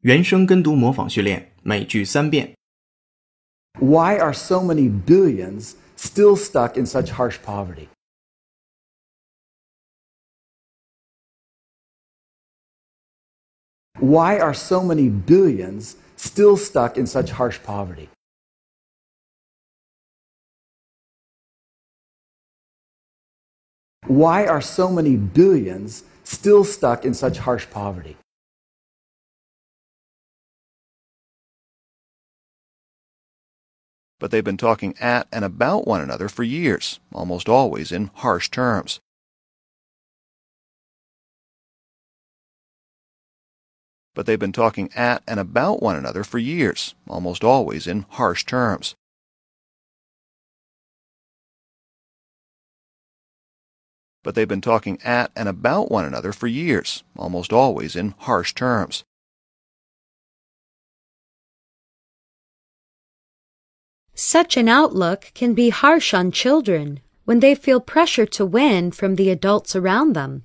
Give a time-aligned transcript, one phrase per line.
[0.00, 2.54] 原声跟读模仿训练，每句三遍。
[3.80, 7.88] Why are so many billions still stuck in such harsh poverty?
[13.98, 18.08] Why are so many billions still stuck in such harsh poverty?
[24.06, 28.16] Why are so many billions still stuck in such harsh poverty?
[34.19, 38.49] But they've been talking at and about one another for years, almost always in harsh
[38.49, 38.99] terms.
[44.13, 48.45] But they've been talking at and about one another for years, almost always in harsh
[48.45, 48.95] terms.
[54.21, 58.53] But they've been talking at and about one another for years, almost always in harsh
[58.53, 59.05] terms.
[64.21, 69.15] Such an outlook can be harsh on children when they feel pressure to win from
[69.15, 70.43] the adults around them.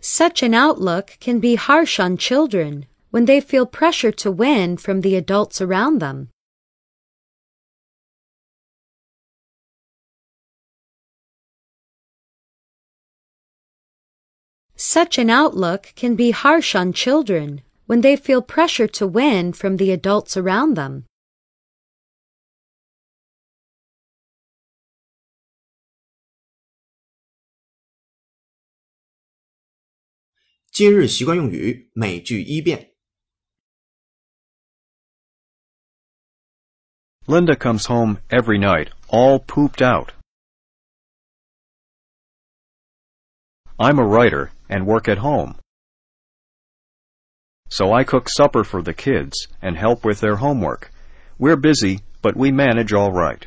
[0.00, 5.02] Such an outlook can be harsh on children when they feel pressure to win from
[5.02, 6.30] the adults around them.
[14.82, 19.76] Such an outlook can be harsh on children when they feel pressure to win from
[19.76, 21.04] the adults around them.
[37.26, 40.12] Linda comes home every night, all pooped out.
[43.82, 45.54] I'm a writer and work at home.
[47.70, 50.92] So I cook supper for the kids and help with their homework.
[51.38, 53.46] We're busy, but we manage all right.